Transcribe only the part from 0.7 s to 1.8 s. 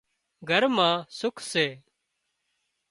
مان سُک سي